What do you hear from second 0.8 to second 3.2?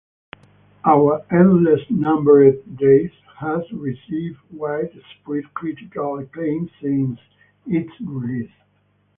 "Our Endless Numbered Days"